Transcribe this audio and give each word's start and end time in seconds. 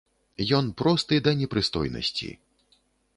Ён 0.59 0.69
просты 0.79 1.19
да 1.27 1.31
непрыстойнасці. 1.41 2.31